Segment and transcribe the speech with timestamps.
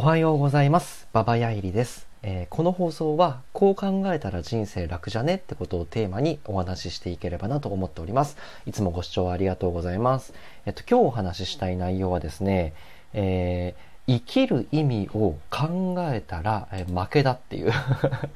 [0.00, 1.06] おはようございます。
[1.12, 8.38] ババヤイリです、えーこの放送は、こう考えたら人生楽じゃねってことをテーマにお話ししていければなと思っております。
[8.64, 10.32] いつもご視聴ありがとうございます。
[10.64, 12.72] えっと、今日お話ししたい内容はですね、
[13.12, 17.70] えー生きる意味を考えたら、え負けだっていう、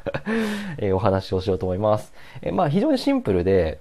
[0.77, 2.13] えお話をしようと思います。
[2.43, 3.79] えまあ非常にシンプルで、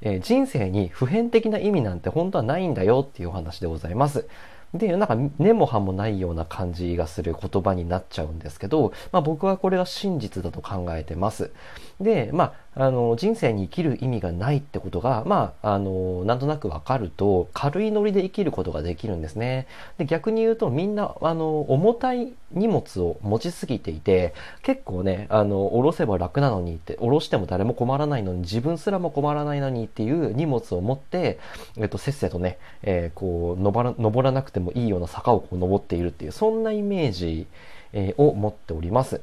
[0.00, 4.26] え人生に普遍的な意味なんて本当はないんだよっていうお話でございます。
[4.74, 11.50] で、なんか根も葉もないような感じがする言葉になっちゃうんですけど、まあ僕はこれが真実だと考えてます。
[12.00, 19.66] で、まあ、あの、人生に生きる意味がないってことが、まあ、あの、なんとなくわかると、軽いノリで生きることができるんですね。
[19.96, 31.38] で、逆に言うとみんな、あの、重たい荷物を持ちすぎていて、結構ね、あの、下ろせば楽なのにって、下ろしても誰も困らないのに、自分すらも困らないのにっていう荷物を持って、
[31.78, 37.46] えっと、せっせとね、えーこう、登ら、登らなくてもいいような坂をこう登っているっていう、そんなイメージ、
[37.94, 39.22] えーを持っております。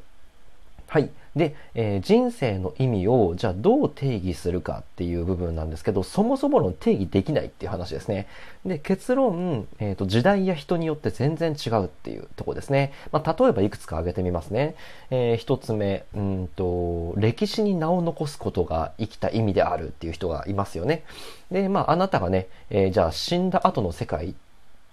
[0.93, 1.09] はい。
[1.35, 8.27] で、えー人生の意味をじゃあどう定義するかっていう部分なんですけど、そもそも論定義できないっていう話ですね。
[8.63, 12.93] で、結論、えーと、時代や人によって全然違うっていうとこですね。
[13.11, 14.75] まあ、例えばいくつか挙げてみますね。
[15.09, 21.01] えー一つ目、うんと、歴史に名を残すことが生きた意味であるっていう人がいますよね。
[21.49, 24.35] で、まあ、あなたがね、えーじゃあ死んだ後の世界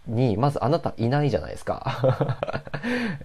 [0.06, 2.40] に、まずあなたいないじゃないですか。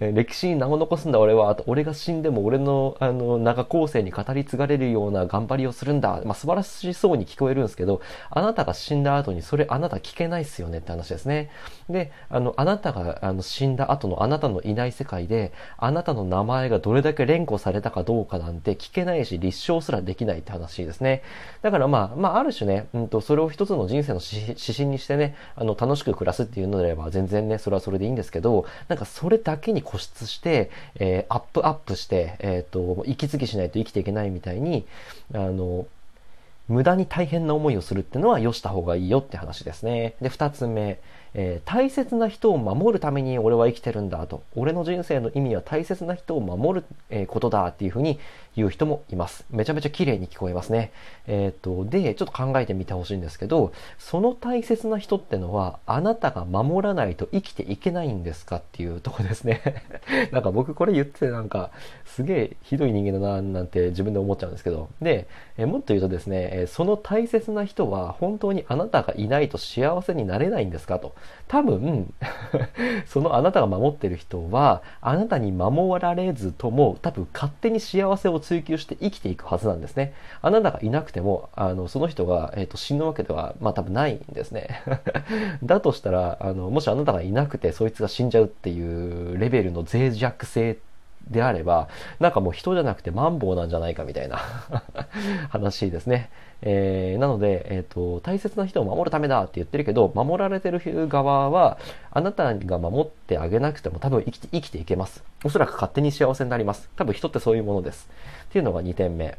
[0.00, 6.20] 歴史に名を残すんだ俺は、あと俺が死んでも俺の、あの、長後世に語り継がれるような頑張りをするんだ。
[6.24, 11.50] まあ、素晴らしそうに聞こえるんですけど、あなたが死んだ後にそれあなた聞けないっすよねって話ですね。
[11.88, 21.22] で、あの、あなたがあの死んだ後のあなたのいない世界で、あなたの名前がどれだけ連呼されたかどうかなんて聞けないし、立証すらできないって話ですね。
[21.62, 34.86] だからまあ、まあ、ある種ね、うんと、それを一つの人生の指針にしてね、あの、楽しく暮らすっていうのであれば、全然ね、それはそれでいいんですけど、なんかそれだけに固執して、えーアップアップして、えっ、と、息継ぎしないと生きていけないみたいに、
[35.34, 35.86] あの、
[36.68, 40.14] 無駄に大変な思いをするっていうのはよした方がいいよって話ですね。
[40.20, 40.98] で、二つ目、
[41.34, 44.42] えー大切な人を守るために俺は生きてるんだと。
[44.54, 48.18] 俺の人生の意味は大切な人を守る、えーことだっていうふうに
[48.56, 49.44] 言う人もいます。
[49.50, 50.90] めちゃめちゃ綺麗に聞こえますね。
[51.26, 59.60] えっ、と、で、ちょっと考えてみてほしいんですけど、その大切な人ってのは、あなたが守らないと生きていけないんですかっていうとこですね。
[60.32, 61.70] なんか僕これ言っててなんか、
[62.06, 64.88] すげえひどい人間だななんて自分で思っちゃうんですけど。
[65.02, 65.26] で、
[65.58, 71.14] えーもっと言うとですね、えその大切な人は本当にあなたがいないと幸せになれないんですかと。
[71.48, 72.12] 多分、
[73.06, 80.14] そのあなたが守ってる人は、あなたに守られずとも、多分勝手に幸せを追求して生きていくはずなんですね。
[80.40, 84.82] あなたがいなくても、あの、その人が、えっ、と、死ぬわけでは、まあ多分ないんですね。
[85.62, 90.76] だとしたら、あの、もしあなたがいなくて、そいつが死んじゃうっていうレベルの脆弱性
[91.28, 91.88] であれば、
[92.20, 94.38] なんかもう人じゃなくてマンボウなんじゃないかみたいな
[95.50, 96.30] 話ですね。
[96.62, 101.78] えーなので、えっ、と、大切な人を守るためだって言ってるけど、守られてる側は、
[102.10, 105.22] あなたが守ってあげなくても多分生きて、生きていけます。
[105.44, 106.88] おそらく勝手に幸せになります。
[106.96, 108.08] 多分人ってそういうものです。
[108.44, 109.36] っていうのが2点目。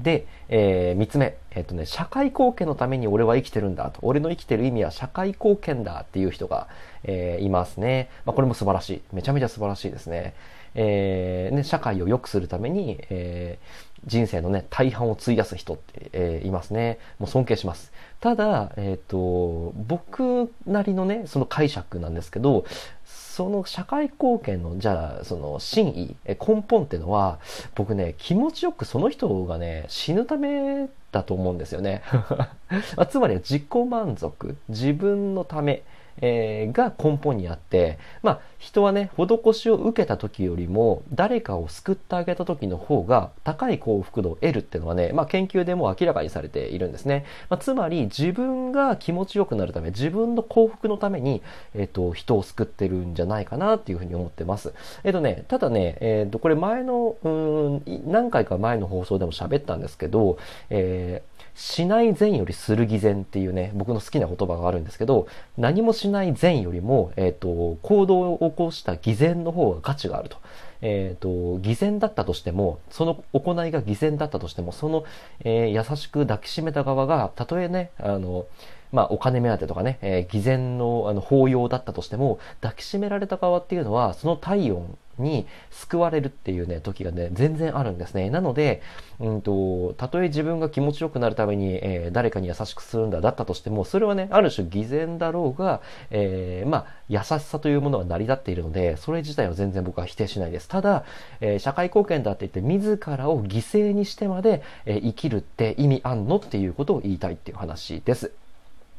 [0.00, 1.36] で、えー、3つ目。
[1.52, 4.00] えっ、とね、社会貢献のために俺は生きてるんだと。
[4.02, 6.68] 俺の生きてる意味は社会貢献だっていう人が、
[7.04, 8.10] えーいますね。
[8.26, 9.02] まあ、これも素晴らしい。
[9.12, 10.34] めちゃめちゃ素晴らしいですね。
[10.74, 16.98] えーね、社会を良くするために、えー人生のね、大半を費やす人って、えーいますね。
[17.18, 17.92] もう尊敬します。
[18.20, 22.64] ただ、えっ、と、僕なりのね、その解釈なんですけど、
[23.04, 27.38] その社会貢献の、じゃあ、その真意、え根本っていうのは、
[27.76, 32.02] 僕ね、気持ちよくその人がね、死ぬためだと思うんですよね。
[32.12, 32.50] ま
[32.96, 35.82] あつまりは自己満足、自分のため、
[36.20, 47.24] えーが根本にあって、まあ、人はね、施しを受けた時よりも、誰かを救ってあげた時の方が高い幸福度を得るっていうのはね、まあ、研究でも明らかにされているんですね。
[47.48, 51.42] まあ、つまり、自分が気持ちよくなるため、自分の幸福のために、
[51.74, 54.74] えっ、と、人を救ってるんじゃないかなっていうふうに思ってます。
[55.04, 60.38] えっ、とね、ただね、えっ、と、これ前の、うん、何回か前の放送でも喋ったんですけど、
[60.70, 61.22] え
[61.58, 65.26] しない善よりする偽善っていうね、僕の好きな言葉があるんですけど、
[65.56, 70.36] 何もしない善よりも、えっ、と、行動を起こした偽善の方が価値があると。
[70.82, 75.02] えっ、と、偽善だったとしても、その行いが偽善だったとしても、その、
[75.40, 78.46] えー優しく抱きしめた側が、たとえね、あの、
[78.92, 88.30] まあ、お金目当てとかね、えー偽善のあの法要だったとしても、抱きしめられた側っていうのは、その体温に救われるっていうね、時がね、全然あるんですね。
[88.30, 88.82] なので、
[89.20, 95.80] うんと、たとえ自分が気持ちよくなるために、えー、誰かに優しくするんだ、だったとしても、それはね、ある種偽善だろうが、
[96.10, 100.68] えー、まあ、優しさというものが成り立っているので、それ自体は全然僕は否定しないです。
[100.68, 101.04] ただ、
[101.40, 108.32] えー、社会貢献だって言って、自らを犠牲にしてまで、えー、生きるって意味あんのっていうことを言いたいっていう話です。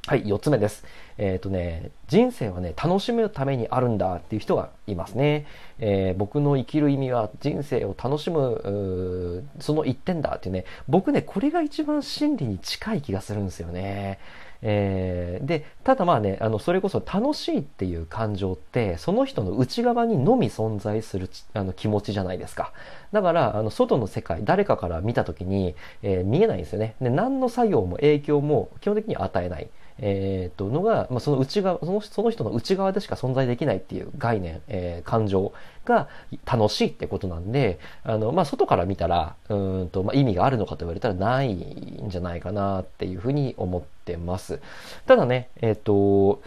[0.10, 0.84] はい、4つ目です。
[1.22, 5.46] えっ、ー、とね、人生はね、楽しむためにあるんだっていう人がいますね。
[5.80, 14.18] えー、僕の生きる意味は人生を楽しむ、その一点だっていうね、僕ね、これが一番真理に近い気がするんですよね。
[14.62, 22.72] えー、で、ただまあね、あの、それこそ楽しいっていう感情って、その人の内側にのみ存在するあの気持ちじゃないですか。
[23.12, 26.96] だから、あの、外の世界、誰かから見た時に、えー、見えないんですよね。
[27.02, 29.70] で、何の作用も影響も基本的に与えない。
[30.02, 35.54] えー、とのが、まあ、その内側そのその人の内側でしか存在できないっていう概念、えー、感情
[35.86, 36.08] が
[36.46, 44.60] 楽しいってことなんであの、まあ、外から見たらうんと、まあ、意味があるのかと言われたらないんじゃないかなっていうふうに思ってます。
[45.06, 46.42] ただねえっ、ー、と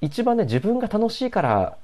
[0.00, 1.76] 一番ね自分が楽しいから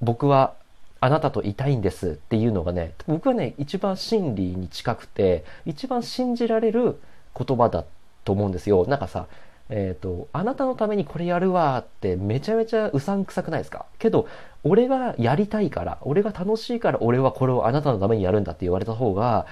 [0.00, 0.54] 僕は
[1.00, 6.98] あなたといたいんですっていうのがね僕はね一番真理に近くて一番信じられる
[7.38, 7.84] 言葉だ
[8.24, 8.86] と思うんですよ。
[8.86, 9.26] なんかさ
[9.68, 13.86] えっ、ー、と、あなたのためにこれやるわってめちゃめちゃうさんくさくないですか？
[13.98, 14.28] けど、
[14.64, 19.46] 俺がやりたいから、俺が楽しいから俺はこれをあなたのためにやるんだって言われた方が、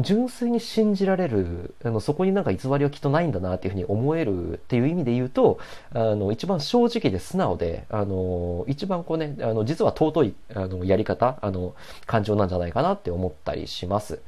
[0.00, 5.60] 純粋に信じられる、あの、そこになんか偽りはきっとないんだなっていうふうに思えるっていう意味で言うと、
[5.94, 14.18] あの、一番正直で素直で、あの、一番こうね、あの、実は尊い、あの、やり方、あの、感情なんじゃないかなって思ったりします。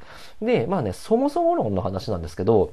[0.41, 2.71] で、まあね、そもそも論の話なんですけど、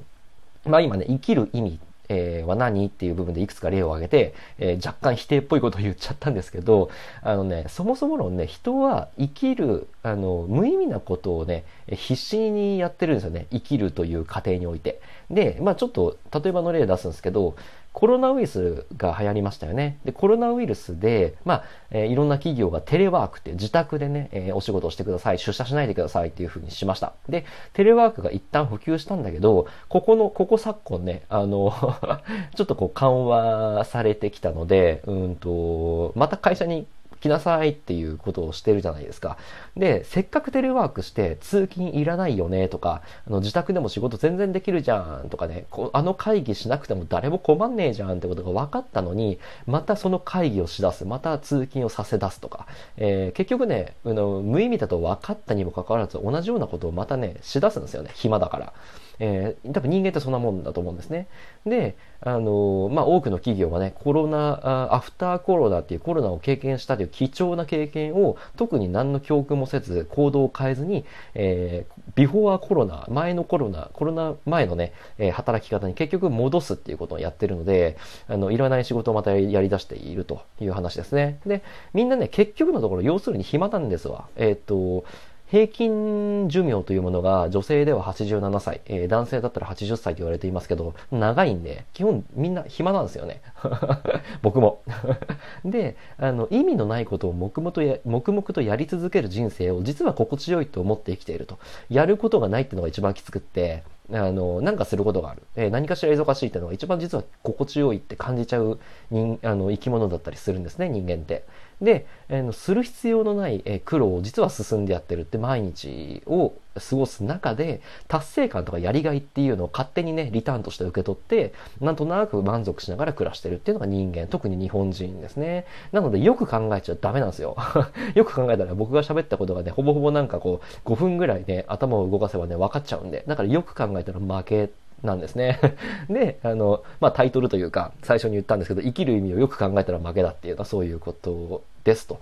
[0.65, 6.89] まあ今ね、生きる意味えー、は何っていう部分でいくつか例を挙げて、えー、若干否定っぽいことを言っちゃったんですけど、
[7.21, 13.47] あのね、そもそも論ね、人は生きる、あの、無意味なことをね、必死にやってるんですよね。
[13.51, 15.01] 生きるという過程において。
[15.29, 17.55] で、まあちょっと、例えばの例出すんですけど、
[17.97, 19.97] コロナウイルスが流行りましたよね。
[20.05, 27.13] で、コロナウイルスで、まあ、えー、いろんな企業がテレワークって自宅でね、えー、お仕事をしてください、出社しないでくださいっていうふうにしました。
[27.27, 31.73] で、テレワークが一旦普及したんだけど、ここの、ここ昨今ね、あの
[32.55, 36.85] ちょっとこう緩和されてきたので、うんと、また会社に
[37.27, 39.37] 来なさいっていうことをしてるじゃないですか。
[39.75, 58.11] で、せっかくテレワークして通勤いらないよねとか、あの自宅でも仕事全然できるじゃんとかね、あの会議しなくても誰も困んねえじゃんってことが分かったのに、またその会議をしだす、また通勤をさせ出すとか、えー、結局ね、あの無意味だと分かったにもかかわらず同じようなことをまたね、しだすんですよね。
[58.13, 58.73] 暇だから。
[59.19, 61.27] えー、多分人間ってそんなもんだと思うんですね。
[61.65, 71.05] で、あの、まあ、多くの企業がね、コロナ、アフターコロナっていうコロナを経験したという貴重な経験を特に何の教訓もせず行動を変えずに、
[71.35, 77.97] えー、ビフォーコロナ、前のコロナ、コロナ前のね、えー、働き方に結局戻すっていうことをやってるので、
[78.27, 81.39] あの、いらない仕事をまたやり出しているという話ですね。
[81.45, 81.61] で、
[81.93, 84.27] みんなね、結局のところ、要するに暇なんですわ。
[84.35, 85.03] えっ、と、
[85.49, 93.41] 平均寿命というものが女性では87歳、えー、男性だったら80歳と言われていますけど、長いんで、基本みんな暇なんですよね。
[94.43, 94.81] 僕も。
[95.63, 101.59] で、あの、意味のないことを黙々とや、黙々とやり続ける人生を実は心地よいと思って生きていると。
[101.89, 105.43] やることがないっていうのが一番きつくって、あの、なんかすることがある。
[105.55, 108.79] えー、何かしら忙しいっていうのが一番実は心地よいって感じちゃう
[109.11, 111.45] 人、あの、生き物だったりするんですね、人間って。
[111.81, 125.65] で、えー、する必要のない、えー、苦労を実は進んでやってるって毎日を過ごす中で達成感とかやりがいっていうのを勝手にねリターンとして受け取ってなんとなく満足しながら暮らしてるっていうのが人間特に日本人ですね。
[125.91, 127.55] なのでよく考えちゃダメなんですよ。
[128.15, 133.23] よく考えたら僕が喋ったことがねほぼほぼなんかこう5分ぐらいね頭を動かせばね分かっちゃうんで。
[133.27, 134.69] だからよく考えたら負け
[135.03, 135.59] なんですね。
[136.09, 142.19] で、あの、まあ、タイトルというか、最初に言ったんですけど、生きる意味をよく考えたら負けだっていうのはそういうことですと。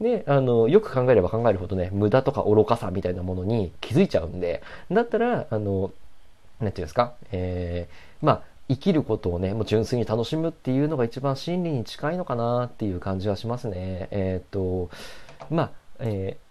[0.00, 5.90] で、あの、よく考えれば考えるほどね、無駄とか愚かさみたいなものに気づいちゃうんで、だったら、あの、
[6.60, 14.08] なんていうんですか、えー、まあ、生きることをね、もう純粋に楽しむっていうのが一番真理に近いのかなっていう感じはしますね。
[14.10, 14.90] えっ、と、
[15.50, 15.70] まあ、
[16.00, 16.47] えー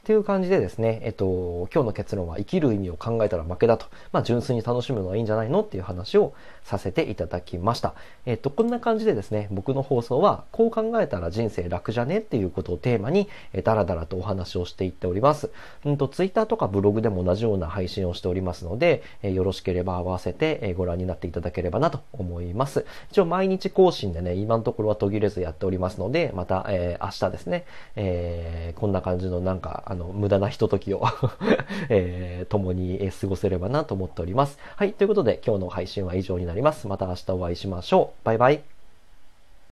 [0.00, 3.86] っていう感じでですね、えっと、今日の結論は生きる意味を考えたら負けだと。
[4.12, 6.32] まあ、純粋に楽しむのはいいんじゃないのっていう話を
[6.64, 7.94] させていただきました。
[8.24, 15.50] えっと、こんな感じでですね、僕の放送は、こう考えたら人生楽じゃねっていうことをテーマに、えだらだらとお話をしていっております。
[15.84, 22.86] うんと、ツイッターとかブログでも同じような配信をしておりますので、えよろしければ合わせて、えご覧になっていただければなと思います。
[23.10, 27.64] 一応毎日更新でね、今のところは途切れずやっておりますので、また、えー、明日ですね、
[27.96, 31.04] えー、こんな感じのなんか、あの、の、無駄なひとときを
[31.88, 34.58] えー、共に過ごせればなと思っております。
[34.76, 34.92] はい。
[34.92, 36.88] ということで、今日の配信は以上になります。
[36.88, 38.24] また明日お会いしましょう。
[38.24, 38.79] バイバイ。